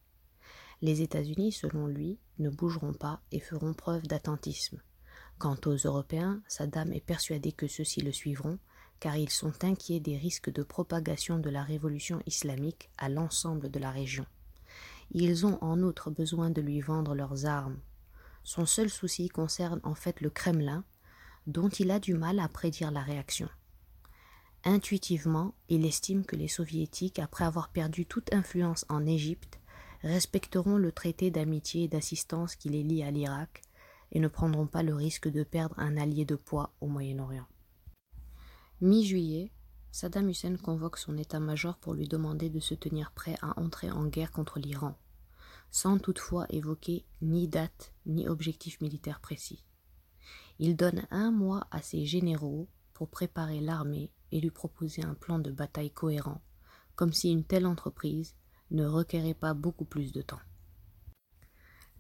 Les 0.81 1.03
États-Unis, 1.03 1.53
selon 1.53 1.87
lui, 1.87 2.19
ne 2.39 2.51
bougeront 2.51 2.93
pas 2.93 3.21
et 3.33 3.41
feront 3.41 3.75
preuve 3.75 4.07
d'attentisme. 4.07 4.81
Quant 5.39 5.57
aux 5.67 5.77
Européens, 5.77 6.41
Saddam 6.47 6.93
est 6.93 7.05
persuadé 7.05 7.53
que 7.53 7.67
ceux-ci 7.67 8.01
le 8.01 8.13
suivront, 8.13 8.59
car 9.01 9.17
ils 9.17 9.31
sont 9.31 9.65
inquiets 9.65 10.01
des 10.01 10.17
risques 10.17 10.51
de 10.51 10.63
propagation 10.63 11.39
de 11.39 11.51
la 11.51 11.63
révolution 11.63 12.21
islamique 12.27 12.91
à 12.99 13.09
l'ensemble 13.09 13.71
de 13.71 13.79
la 13.79 13.91
région. 13.91 14.27
Ils 15.11 15.47
ont 15.47 15.59
en 15.63 15.81
outre 15.83 16.11
besoin 16.11 16.51
de 16.51 16.61
lui 16.61 16.81
vendre 16.81 17.15
leurs 17.15 17.47
armes. 17.47 17.81
Son 18.45 18.67
seul 18.67 18.91
souci 18.91 19.29
concerne 19.29 19.81
en 19.83 19.95
fait 19.95 20.21
le 20.21 20.31
Kremlin, 20.31 20.85
dont 21.47 21.69
il 21.69 21.91
a 21.91 21.99
du 21.99 22.15
mal 22.15 22.39
à 22.39 22.49
prédire 22.49 22.91
la 22.91 23.03
réaction. 23.03 23.49
Intuitivement, 24.65 25.55
il 25.69 25.87
estime 25.87 26.25
que 26.25 26.37
les 26.37 26.49
soviétiques, 26.49 27.19
après 27.19 27.45
avoir 27.45 27.71
perdu 27.71 28.07
toute 28.07 28.33
influence 28.35 28.85
en 28.89 29.07
Égypte, 29.07 29.61
respecteront 30.03 30.77
le 30.77 30.93
traité 30.93 31.31
d'amitié 31.31 31.85
et 31.85 31.89
d'assistance 31.89 32.57
qui 32.57 32.69
les 32.69 32.83
lie 32.83 33.03
à 33.03 33.11
l'Irak 33.11 33.63
et 34.13 34.21
ne 34.21 34.29
prendront 34.29 34.67
pas 34.67 34.83
le 34.83 34.95
risque 34.95 35.29
de 35.29 35.43
perdre 35.43 35.79
un 35.79 35.97
allié 35.97 36.25
de 36.25 36.37
poids 36.37 36.73
au 36.81 36.87
Moyen-Orient. 36.87 37.47
Mi-juillet, 38.81 39.53
Saddam 39.91 40.29
Hussein 40.29 40.57
convoque 40.57 40.99
son 40.99 41.17
état-major 41.17 41.77
pour 41.79 41.95
lui 41.95 42.07
demander 42.07 42.51
de 42.51 42.61
se 42.61 42.75
tenir 42.75 43.13
prêt 43.13 43.37
à 43.43 43.59
entrer 43.61 43.91
en 43.91 44.07
guerre 44.07 44.31
contre 44.31 44.59
l'Iran, 44.59 44.97
sans 45.71 45.99
toutefois 45.99 46.47
évoquer 46.51 47.05
ni 47.21 47.49
date 47.49 47.93
ni 48.07 48.29
objectif 48.29 48.81
militaire 48.81 49.21
précis. 49.21 49.65
Il 50.59 50.77
donne 50.77 51.07
un 51.11 51.31
mois 51.31 51.67
à 51.71 51.83
ses 51.83 52.05
généraux 52.05 52.69
pour 52.99 53.09
préparer 53.09 53.61
l'armée 53.61 54.11
et 54.33 54.41
lui 54.41 54.51
proposer 54.51 55.05
un 55.05 55.15
plan 55.15 55.39
de 55.39 55.53
bataille 55.53 55.93
cohérent, 55.93 56.43
comme 56.97 57.13
si 57.13 57.31
une 57.31 57.45
telle 57.45 57.65
entreprise 57.65 58.35
ne 58.73 58.85
requérait 58.85 59.35
pas 59.35 59.55
beaucoup 59.55 59.85
plus 59.85 60.11
de 60.11 60.21
temps. 60.21 60.41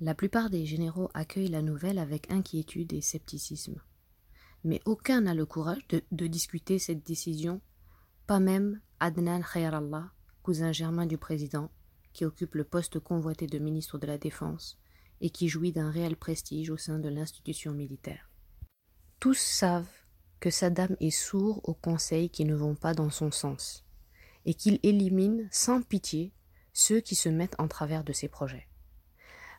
La 0.00 0.16
plupart 0.16 0.50
des 0.50 0.66
généraux 0.66 1.08
accueillent 1.14 1.50
la 1.50 1.62
nouvelle 1.62 2.00
avec 2.00 2.28
inquiétude 2.32 2.92
et 2.92 3.00
scepticisme. 3.00 3.80
Mais 4.64 4.80
aucun 4.86 5.20
n'a 5.20 5.34
le 5.34 5.46
courage 5.46 5.86
de, 5.86 6.26
discuter 6.26 6.80
cette 6.80 7.06
décision, 7.06 7.60
pas 8.26 8.40
même 8.40 8.80
Adnan 8.98 9.42
Khayrallah, 9.42 10.10
cousin 10.42 10.72
germain 10.72 11.06
du 11.06 11.16
président, 11.16 11.70
qui 12.12 12.24
occupe 12.24 12.56
le 12.56 12.64
poste 12.64 12.98
convoité 12.98 13.46
de 13.46 13.60
ministre 13.60 13.98
de 13.98 14.06
la 14.08 14.18
Défense 14.18 14.80
et 15.20 15.30
qui 15.30 15.48
jouit 15.48 15.70
d'un 15.70 15.92
réel 15.92 16.16
prestige 16.16 16.70
au 16.70 16.76
sein 16.76 16.98
de 16.98 17.08
l'institution 17.08 17.72
militaire. 17.72 18.32
Tous 19.20 19.38
savent 19.38 19.86
que 20.40 20.50
Saddam 20.50 20.96
est 21.00 21.10
sourd 21.10 21.60
aux 21.68 21.74
conseils 21.74 22.30
qui 22.30 22.44
ne 22.44 22.54
vont 22.54 22.74
pas 22.74 22.94
dans 22.94 23.10
son 23.10 23.30
sens, 23.30 23.84
et 24.46 24.54
qu'il 24.54 24.78
élimine 24.82 25.48
sans 25.50 25.82
pitié 25.82 26.32
ceux 26.72 27.00
qui 27.00 27.14
se 27.14 27.28
mettent 27.28 27.58
en 27.58 27.68
travers 27.68 28.04
de 28.04 28.12
ses 28.12 28.28
projets. 28.28 28.68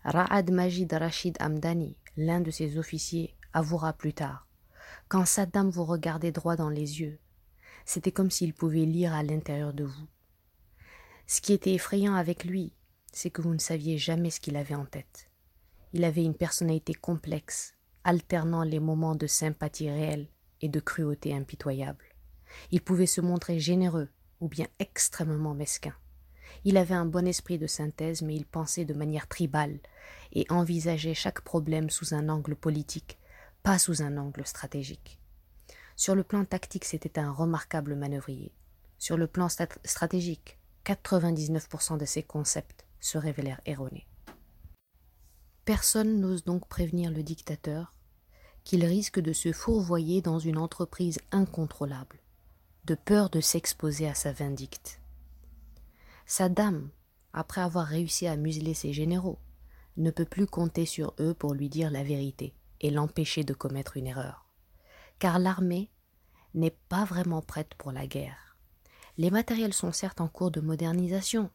Ra'ad 0.05 0.51
Majid 0.51 0.91
Rashid 0.91 1.35
Amdani, 1.39 1.97
l'un 2.15 2.39
de 2.39 2.51
ses 2.51 2.77
officiers, 2.77 3.35
avouera 3.51 3.93
plus 3.93 4.13
tard 4.13 4.47
Quand 5.09 5.25
Saddam 5.25 5.69
vous 5.69 5.83
regardait 5.83 6.31
droit 6.31 6.55
dans 6.55 6.69
les 6.69 7.01
yeux, 7.01 7.19
c'était 7.85 8.11
comme 8.11 8.31
s'il 8.31 8.53
pouvait 8.53 8.85
lire 8.85 9.13
à 9.13 9.23
l'intérieur 9.23 9.73
de 9.73 9.83
vous. 9.83 10.07
Ce 11.27 11.41
qui 11.41 11.53
était 11.53 11.73
effrayant 11.73 12.15
avec 12.15 12.45
lui, 12.45 12.73
c'est 13.11 13.31
que 13.31 13.41
vous 13.41 13.53
ne 13.53 13.59
saviez 13.59 13.97
jamais 13.97 14.29
ce 14.29 14.39
qu'il 14.39 14.55
avait 14.55 14.75
en 14.75 14.85
tête. 14.85 15.29
Il 15.91 16.03
avait 16.03 16.23
une 16.23 16.35
personnalité 16.35 16.93
complexe, 16.93 17.73
alternant 18.03 18.63
les 18.63 18.79
moments 18.79 19.15
de 19.15 19.27
sympathie 19.27 19.89
réelle 19.89 20.29
et 20.61 20.69
de 20.69 20.79
cruauté 20.79 21.33
impitoyable. 21.33 22.05
Il 22.71 22.81
pouvait 22.81 23.05
se 23.05 23.21
montrer 23.21 23.59
généreux 23.59 24.09
ou 24.39 24.47
bien 24.47 24.67
extrêmement 24.79 25.53
mesquin. 25.53 25.93
Il 26.63 26.77
avait 26.77 26.95
un 26.95 27.05
bon 27.05 27.27
esprit 27.27 27.57
de 27.57 27.67
synthèse, 27.67 28.21
mais 28.21 28.35
il 28.35 28.45
pensait 28.45 28.85
de 28.85 28.93
manière 28.93 29.27
tribale 29.27 29.79
et 30.33 30.45
envisageait 30.49 31.13
chaque 31.13 31.41
problème 31.41 31.89
sous 31.89 32.13
un 32.13 32.29
angle 32.29 32.55
politique, 32.55 33.17
pas 33.63 33.79
sous 33.79 34.01
un 34.01 34.17
angle 34.17 34.45
stratégique. 34.45 35.19
Sur 35.95 36.15
le 36.15 36.23
plan 36.23 36.45
tactique, 36.45 36.85
c'était 36.85 37.19
un 37.19 37.31
remarquable 37.31 37.95
manœuvrier. 37.95 38.53
Sur 38.97 39.17
le 39.17 39.27
plan 39.27 39.47
stratégique, 39.49 40.57
99% 40.85 41.97
de 41.97 42.05
ses 42.05 42.23
concepts 42.23 42.85
se 42.99 43.17
révélèrent 43.17 43.61
erronés. 43.65 44.07
Personne 45.65 46.19
n'ose 46.19 46.43
donc 46.43 46.67
prévenir 46.67 47.11
le 47.11 47.21
dictateur 47.21 47.93
qu'il 48.69 48.85
risque 48.85 49.19
de 49.19 49.33
se 49.33 49.51
fourvoyer 49.51 50.21
dans 50.21 50.37
une 50.37 50.59
entreprise 50.59 51.17
incontrôlable, 51.31 52.19
de 52.85 52.93
peur 52.93 53.31
de 53.31 53.41
s'exposer 53.41 54.07
à 54.07 54.13
sa 54.13 54.31
vindicte. 54.31 55.01
Saddam, 56.27 56.91
après 57.33 57.61
avoir 57.61 57.87
réussi 57.87 58.27
à 58.27 58.37
museler 58.37 58.75
ses 58.75 58.93
généraux, 58.93 59.39
ne 59.97 60.11
peut 60.11 60.23
plus 60.23 60.45
compter 60.45 60.85
sur 60.85 61.15
eux 61.19 61.33
pour 61.33 61.55
lui 61.55 61.67
dire 61.67 61.89
la 61.89 62.03
vérité 62.03 62.53
et 62.79 62.91
l'empêcher 62.91 63.43
de 63.43 63.55
commettre 63.55 63.97
une 63.97 64.05
erreur. 64.05 64.45
Car 65.17 65.39
l'armée 65.39 65.89
n'est 66.53 66.77
pas 66.89 67.05
vraiment 67.05 67.41
prête 67.41 67.73
pour 67.75 67.91
la 67.91 68.05
guerre. 68.05 68.55
Les 69.17 69.31
matériels 69.31 69.73
sont 69.73 69.91
certes 69.91 70.21
en 70.21 70.27
cours 70.27 70.51
de 70.51 70.61
modernisation, 70.61 71.49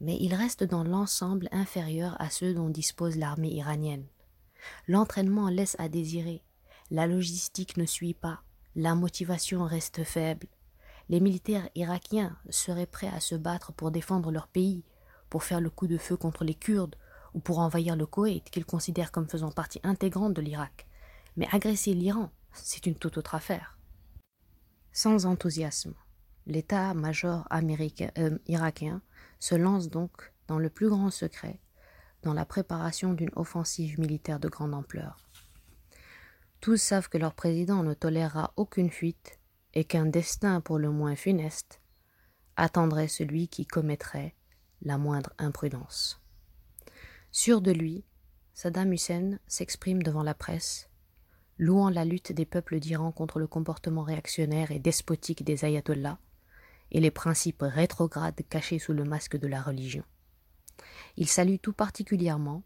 mais 0.00 0.16
ils 0.18 0.34
restent 0.34 0.64
dans 0.64 0.84
l'ensemble 0.84 1.50
inférieurs 1.52 2.18
à 2.18 2.30
ceux 2.30 2.54
dont 2.54 2.70
dispose 2.70 3.18
l'armée 3.18 3.52
iranienne. 3.52 4.06
L'entraînement 4.88 5.50
laisse 5.50 5.76
à 5.78 5.90
désirer, 5.90 6.42
la 6.90 7.06
logistique 7.06 7.76
ne 7.76 7.86
suit 7.86 8.14
pas, 8.14 8.42
la 8.74 8.94
motivation 8.94 9.64
reste 9.64 10.04
faible, 10.04 10.46
les 11.08 11.20
militaires 11.20 11.68
irakiens 11.74 12.36
seraient 12.50 12.86
prêts 12.86 13.08
à 13.08 13.20
se 13.20 13.34
battre 13.34 13.72
pour 13.72 13.90
défendre 13.90 14.32
leur 14.32 14.48
pays, 14.48 14.84
pour 15.30 15.44
faire 15.44 15.60
le 15.60 15.70
coup 15.70 15.86
de 15.86 15.98
feu 15.98 16.16
contre 16.16 16.44
les 16.44 16.54
Kurdes 16.54 16.96
ou 17.34 17.40
pour 17.40 17.58
envahir 17.58 17.96
le 17.96 18.06
Koweït, 18.06 18.50
qu'ils 18.50 18.64
considèrent 18.64 19.12
comme 19.12 19.28
faisant 19.28 19.52
partie 19.52 19.80
intégrante 19.84 20.34
de 20.34 20.42
l'Irak. 20.42 20.86
Mais 21.36 21.48
agresser 21.52 21.94
l'Iran, 21.94 22.30
c'est 22.52 22.86
une 22.86 22.96
toute 22.96 23.18
autre 23.18 23.34
affaire. 23.34 23.78
Sans 24.92 25.26
enthousiasme, 25.26 25.94
l'état-major 26.46 27.46
euh, 27.52 28.38
irakien 28.46 29.02
se 29.38 29.54
lance 29.54 29.88
donc 29.88 30.32
dans 30.48 30.58
le 30.58 30.70
plus 30.70 30.88
grand 30.88 31.10
secret 31.10 31.60
dans 32.22 32.32
la 32.32 32.46
préparation 32.46 33.12
d'une 33.12 33.30
offensive 33.36 34.00
militaire 34.00 34.40
de 34.40 34.48
grande 34.48 34.74
ampleur. 34.74 35.18
Tous 36.60 36.76
savent 36.76 37.08
que 37.08 37.18
leur 37.18 37.34
président 37.34 37.82
ne 37.82 37.94
tolérera 37.94 38.52
aucune 38.56 38.90
fuite 38.90 39.38
et 39.74 39.84
qu'un 39.84 40.06
destin 40.06 40.60
pour 40.60 40.78
le 40.78 40.90
moins 40.90 41.16
funeste 41.16 41.80
attendrait 42.56 43.08
celui 43.08 43.48
qui 43.48 43.66
commettrait 43.66 44.34
la 44.82 44.98
moindre 44.98 45.32
imprudence. 45.38 46.20
Sûr 47.30 47.60
de 47.60 47.70
lui, 47.70 48.04
Saddam 48.54 48.92
Hussein 48.92 49.38
s'exprime 49.46 50.02
devant 50.02 50.22
la 50.22 50.34
presse, 50.34 50.88
louant 51.58 51.90
la 51.90 52.04
lutte 52.04 52.32
des 52.32 52.46
peuples 52.46 52.80
d'Iran 52.80 53.12
contre 53.12 53.38
le 53.38 53.46
comportement 53.46 54.02
réactionnaire 54.02 54.70
et 54.70 54.78
despotique 54.78 55.44
des 55.44 55.64
ayatollahs 55.64 56.18
et 56.90 57.00
les 57.00 57.10
principes 57.10 57.62
rétrogrades 57.62 58.40
cachés 58.48 58.78
sous 58.78 58.92
le 58.92 59.04
masque 59.04 59.36
de 59.36 59.46
la 59.46 59.60
religion. 59.60 60.04
Il 61.16 61.28
salue 61.28 61.56
tout 61.60 61.72
particulièrement 61.72 62.62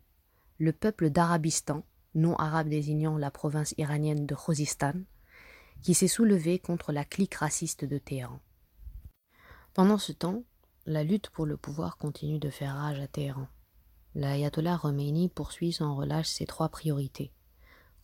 le 0.59 0.73
peuple 0.73 1.11
d'Arabistan, 1.11 1.85
nom 2.14 2.35
arabe 2.37 2.69
désignant 2.69 3.17
la 3.17 3.31
province 3.31 3.75
iranienne 3.79 4.26
de 4.26 4.35
Khuzistan, 4.35 4.95
qui 5.83 5.95
s'est 5.95 6.09
soulevé 6.09 6.59
contre 6.59 6.93
la 6.93 7.05
clique 7.05 7.35
raciste 7.35 7.85
de 7.85 7.99
Téhéran. 7.99 8.40
Pendant 9.75 9.99
ce 9.99 10.12
temps, 10.12 10.43
la 10.87 11.05
lutte 11.05 11.31
pour 11.31 11.47
le 11.47 11.57
pouvoir 11.57 11.97
continue 11.97 12.38
de 12.38 12.50
faire 12.50 12.75
rage 12.75 13.00
à 13.00 13.07
Téhéran. 13.07 13.47
L'ayatollah 14.14 14.79
Khomeini 14.81 15.29
poursuit 15.29 15.73
sans 15.73 15.95
relâche 15.95 16.29
ses 16.29 16.47
trois 16.47 16.69
priorités 16.69 17.33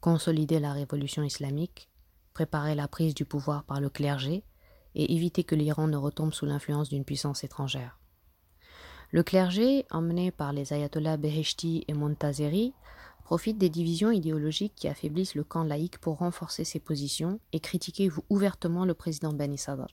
consolider 0.00 0.60
la 0.60 0.72
révolution 0.72 1.24
islamique, 1.24 1.90
préparer 2.32 2.74
la 2.74 2.88
prise 2.88 3.14
du 3.14 3.24
pouvoir 3.24 3.64
par 3.64 3.80
le 3.80 3.90
clergé 3.90 4.44
et 4.94 5.14
éviter 5.14 5.44
que 5.44 5.56
l'Iran 5.56 5.88
ne 5.88 5.96
retombe 5.96 6.32
sous 6.32 6.46
l'influence 6.46 6.88
d'une 6.88 7.04
puissance 7.04 7.42
étrangère. 7.42 7.98
Le 9.10 9.22
clergé, 9.24 9.84
emmené 9.90 10.30
par 10.30 10.52
les 10.52 10.72
ayatollahs 10.72 11.16
Beheshti 11.16 11.84
et 11.88 11.92
Montazeri, 11.92 12.72
profite 13.26 13.58
des 13.58 13.70
divisions 13.70 14.12
idéologiques 14.12 14.76
qui 14.76 14.86
affaiblissent 14.86 15.34
le 15.34 15.42
camp 15.42 15.64
laïque 15.64 15.98
pour 15.98 16.18
renforcer 16.18 16.62
ses 16.62 16.78
positions 16.78 17.40
et 17.52 17.58
critiquer 17.58 18.08
ouvertement 18.30 18.84
le 18.84 18.94
président 18.94 19.32
Ben 19.32 19.56
Sadr. 19.56 19.88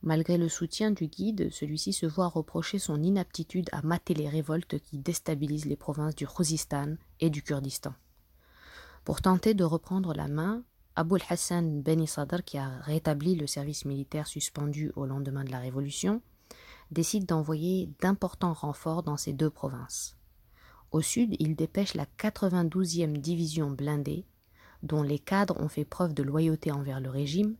Malgré 0.00 0.38
le 0.38 0.48
soutien 0.48 0.92
du 0.92 1.08
guide, 1.08 1.52
celui-ci 1.52 1.92
se 1.92 2.06
voit 2.06 2.28
reprocher 2.28 2.78
son 2.78 3.02
inaptitude 3.02 3.68
à 3.70 3.82
mater 3.82 4.14
les 4.14 4.30
révoltes 4.30 4.78
qui 4.78 4.96
déstabilisent 4.96 5.66
les 5.66 5.76
provinces 5.76 6.14
du 6.14 6.26
Khuzistan 6.26 6.94
et 7.20 7.28
du 7.28 7.42
Kurdistan. 7.42 7.92
Pour 9.04 9.20
tenter 9.20 9.52
de 9.52 9.64
reprendre 9.64 10.14
la 10.14 10.26
main, 10.26 10.62
Abul 10.94 11.20
Hassan 11.28 11.82
Ben 11.82 12.06
Sadr, 12.06 12.42
qui 12.44 12.56
a 12.56 12.78
rétabli 12.78 13.34
le 13.34 13.46
service 13.46 13.84
militaire 13.84 14.26
suspendu 14.26 14.90
au 14.96 15.04
lendemain 15.04 15.44
de 15.44 15.52
la 15.52 15.58
Révolution, 15.58 16.22
décide 16.90 17.26
d'envoyer 17.26 17.90
d'importants 18.00 18.54
renforts 18.54 19.02
dans 19.02 19.18
ces 19.18 19.34
deux 19.34 19.50
provinces. 19.50 20.16
Au 20.92 21.00
sud, 21.00 21.36
il 21.38 21.56
dépêche 21.56 21.94
la 21.94 22.06
92e 22.18 23.18
division 23.18 23.70
blindée, 23.70 24.24
dont 24.82 25.02
les 25.02 25.18
cadres 25.18 25.60
ont 25.60 25.68
fait 25.68 25.84
preuve 25.84 26.14
de 26.14 26.22
loyauté 26.22 26.72
envers 26.72 27.00
le 27.00 27.10
régime, 27.10 27.56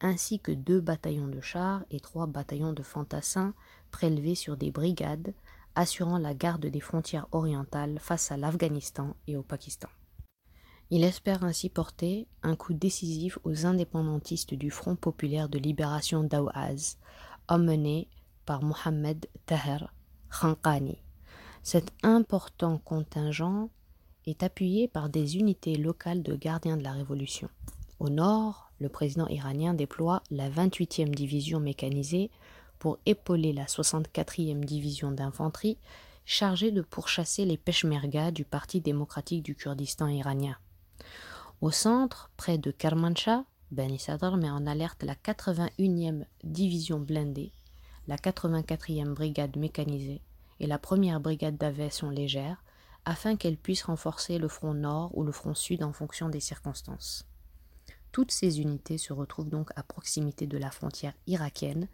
ainsi 0.00 0.40
que 0.40 0.52
deux 0.52 0.80
bataillons 0.80 1.28
de 1.28 1.40
chars 1.40 1.84
et 1.90 2.00
trois 2.00 2.26
bataillons 2.26 2.72
de 2.72 2.82
fantassins 2.82 3.54
prélevés 3.90 4.34
sur 4.34 4.56
des 4.56 4.70
brigades, 4.70 5.34
assurant 5.74 6.18
la 6.18 6.34
garde 6.34 6.66
des 6.66 6.80
frontières 6.80 7.26
orientales 7.32 7.98
face 8.00 8.32
à 8.32 8.36
l'Afghanistan 8.36 9.14
et 9.26 9.36
au 9.36 9.42
Pakistan. 9.42 9.88
Il 10.90 11.04
espère 11.04 11.44
ainsi 11.44 11.68
porter 11.68 12.26
un 12.42 12.56
coup 12.56 12.72
décisif 12.72 13.38
aux 13.44 13.66
indépendantistes 13.66 14.54
du 14.54 14.70
Front 14.70 14.96
populaire 14.96 15.48
de 15.48 15.58
libération 15.58 16.24
d'Awaz, 16.24 16.98
emmenés 17.46 18.08
par 18.44 18.62
Mohamed 18.62 19.26
Taher 19.46 19.92
Khanqani. 20.30 20.98
Cet 21.62 21.92
important 22.02 22.78
contingent 22.78 23.68
est 24.26 24.42
appuyé 24.42 24.88
par 24.88 25.08
des 25.08 25.36
unités 25.36 25.76
locales 25.76 26.22
de 26.22 26.34
gardiens 26.34 26.76
de 26.76 26.82
la 26.82 26.92
Révolution. 26.92 27.48
Au 27.98 28.08
nord, 28.08 28.72
le 28.78 28.88
président 28.88 29.28
iranien 29.28 29.74
déploie 29.74 30.22
la 30.30 30.48
28e 30.48 31.10
division 31.10 31.60
mécanisée 31.60 32.30
pour 32.78 32.98
épauler 33.04 33.52
la 33.52 33.66
64e 33.66 34.64
division 34.64 35.12
d'infanterie 35.12 35.76
chargée 36.24 36.70
de 36.70 36.80
pourchasser 36.80 37.44
les 37.44 37.58
peshmergas 37.58 38.30
du 38.30 38.44
Parti 38.44 38.80
démocratique 38.80 39.42
du 39.42 39.54
Kurdistan 39.54 40.08
iranien. 40.08 40.56
Au 41.60 41.70
centre, 41.70 42.30
près 42.38 42.56
de 42.56 42.70
Kermanshah, 42.70 43.44
Ben 43.70 43.96
met 44.38 44.50
en 44.50 44.66
alerte 44.66 45.02
la 45.02 45.14
81e 45.14 46.24
division 46.42 46.98
blindée, 46.98 47.52
la 48.08 48.16
84e 48.16 49.12
brigade 49.12 49.56
mécanisée 49.56 50.22
et 50.60 50.66
la 50.66 50.78
première 50.78 51.20
brigade 51.20 51.56
d'aviation 51.56 52.10
légère 52.10 52.62
afin 53.04 53.36
qu'elle 53.36 53.56
puisse 53.56 53.82
renforcer 53.82 54.38
le 54.38 54.48
front 54.48 54.74
nord 54.74 55.16
ou 55.16 55.24
le 55.24 55.32
front 55.32 55.54
sud 55.54 55.82
en 55.82 55.92
fonction 55.92 56.28
des 56.28 56.40
circonstances. 56.40 57.26
Toutes 58.12 58.30
ces 58.30 58.60
unités 58.60 58.98
se 58.98 59.12
retrouvent 59.12 59.48
donc 59.48 59.70
à 59.76 59.82
proximité 59.82 60.46
de 60.46 60.58
la 60.58 60.70
frontière 60.70 61.14
irakienne 61.26 61.88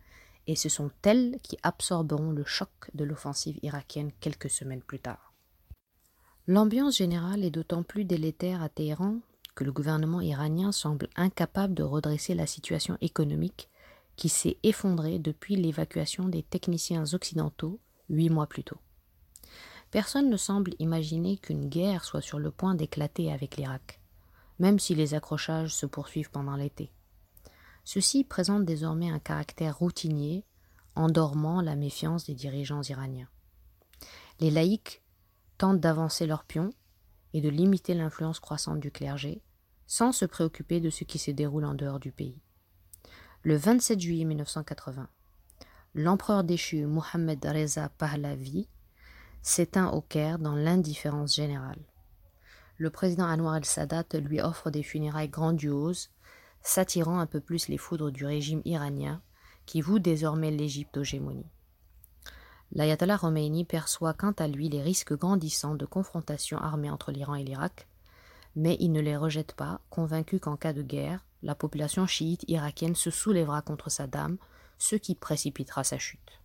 et 0.47 0.57
ce 0.57 0.69
sont 0.69 0.91
elles 1.03 1.39
qui 1.43 1.59
absorberont 1.63 2.31
le 2.31 2.45
choc 2.45 2.71
de 2.95 3.05
l'offensive 3.05 3.59
irakienne 3.63 4.13
quelques 4.21 4.51
semaines 4.51 4.83
plus 4.83 5.01
tard. 5.01 5.33
L'ambiance 6.47 6.97
générale 6.97 7.45
est 7.45 7.51
d'autant 7.51 7.83
plus 7.83 8.05
délétère 8.05 8.63
à 8.63 8.69
Téhéran 8.69 9.19
que 9.55 9.65
le 9.65 9.73
gouvernement 9.73 10.21
iranien 10.21 10.71
semble 10.71 11.09
incapable 11.17 11.75
de 11.75 11.83
redresser 11.83 12.35
la 12.35 12.47
situation 12.47 12.97
économique 13.01 13.69
qui 14.15 14.29
s'est 14.29 14.59
effondrée 14.63 15.19
depuis 15.19 15.57
l'évacuation 15.57 16.29
des 16.29 16.43
techniciens 16.43 17.13
occidentaux 17.13 17.81
huit 18.09 18.31
mois 18.31 18.47
plus 18.47 18.65
tôt. 18.65 18.79
Personne 19.91 20.31
ne 20.31 20.37
semble 20.37 20.73
imaginer 20.79 21.39
qu'une 21.39 21.69
guerre 21.69 22.05
soit 22.05 22.21
sur 22.21 22.39
le 22.39 22.51
point 22.51 22.75
d'éclater 22.75 23.33
avec 23.33 23.57
l'Irak 23.57 24.01
même 24.59 24.79
si 24.79 24.95
les 24.95 25.15
accrochages 25.15 25.75
se 25.75 25.87
poursuivent 25.87 26.31
pendant 26.31 26.57
l'été. 26.57 26.91
Ceci 27.85 28.25
présente 28.25 28.65
désormais 28.65 29.11
un 29.11 29.19
caractère 29.19 29.79
routinier, 29.79 30.45
endormant 30.95 31.61
la 31.61 31.76
méfiance 31.76 32.26
des 32.26 32.35
dirigeants 32.35 32.83
iraniens. 32.83 33.28
Les 34.41 34.50
laïcs 34.50 35.02
tentent 35.59 35.80
d'avancer 35.80 36.26
leurs 36.26 36.45
pions 36.45 36.73
et 37.33 37.41
de 37.41 37.49
limiter 37.49 37.95
l'influence 37.95 38.41
croissante 38.41 38.80
du 38.80 38.91
clergé, 38.91 39.43
sans 39.87 40.13
se 40.13 40.25
préoccuper 40.25 40.80
de 40.80 40.91
ce 40.91 41.04
qui 41.04 41.19
se 41.19 41.30
déroule 41.30 41.65
en 41.65 41.75
dehors 41.75 42.00
du 42.00 42.13
pays. 42.13 42.41
Le 43.43 43.57
27 43.57 44.00
juillet 44.00 44.25
1980, 44.25 45.09
l'empereur 45.97 46.45
déchu 46.45 46.87
Mohammed 46.87 47.45
Reza 47.45 47.89
Pahlavi 47.89 48.69
s'éteint 49.43 49.91
au 49.91 50.00
Caire 50.00 50.39
dans 50.39 50.54
l'indifférence 50.54 51.35
générale 51.35 51.82
le 52.78 52.91
président 52.91 53.26
Anwar 53.26 53.56
el-Sadat 53.56 54.19
lui 54.21 54.41
offre 54.41 54.71
des 54.71 54.82
funérailles 54.82 55.28
grandioses, 55.28 56.11
s'attirant 56.63 57.19
un 57.19 57.26
peu 57.26 57.41
plus 57.41 57.69
les 57.69 57.78
foudres 57.78 58.11
du 58.11 58.26
régime 58.26 58.63
iranien, 58.65 59.23
qui 59.65 59.80
voue 59.80 59.99
désormais 59.99 60.50
l'Égypte 60.50 60.97
aux 60.97 61.04
gémonies. 61.04 61.50
L'ayatollah 62.73 63.19
Khomeini 63.19 63.65
perçoit 63.65 64.15
quant 64.15 64.32
à 64.32 64.49
lui 64.49 64.69
les 64.69 64.82
risques 64.82 65.17
grandissants 65.17 65.75
de 65.75 65.87
confrontation 65.87 66.59
armée 66.59 66.91
entre 66.91 67.13
l'Iran 67.13 67.37
et 67.37 67.45
l'Irak, 67.45 67.89
mais 68.56 68.76
il 68.80 68.93
ne 68.93 69.00
les 69.00 69.17
rejette 69.17 69.54
pas, 69.54 69.80
convaincu 69.91 70.41
qu'en 70.41 70.56
cas 70.56 70.73
de 70.73 70.82
guerre, 70.82 71.25
la 71.43 71.54
population 71.54 72.06
chiite 72.06 72.45
irakienne 72.49 72.95
se 72.95 73.11
soulèvera 73.11 73.63
contre 73.63 73.91
Saddam, 73.91 74.39
ce 74.78 74.97
qui 74.97 75.15
précipitera 75.15 75.84
sa 75.84 75.99
chute. 75.99 76.41